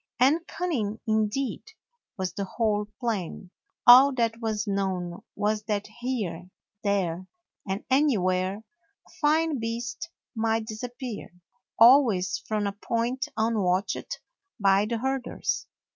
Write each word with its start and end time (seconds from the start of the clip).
And 0.19 0.47
cunning 0.47 0.99
indeed 1.07 1.61
was 2.17 2.33
the 2.33 2.43
whole 2.45 2.87
plan. 2.99 3.51
All 3.85 4.11
that 4.13 4.39
was 4.41 4.65
known 4.65 5.21
was 5.35 5.61
that 5.65 5.85
here, 5.99 6.49
there, 6.83 7.27
and 7.67 7.83
anywhere 7.87 8.63
a 9.05 9.09
fine 9.21 9.59
beast 9.59 10.09
might 10.33 10.65
disappear, 10.65 11.29
always 11.77 12.39
from 12.47 12.65
a 12.65 12.71
point 12.71 13.27
unwatched 13.37 14.19
by 14.59 14.85
the 14.87 14.97
herders. 14.97 15.67